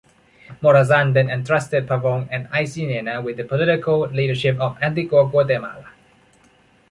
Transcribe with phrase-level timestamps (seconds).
[0.63, 5.89] Morazan then entrusted Pavon and Aycinena with the political leadership of Antigua Guatemala.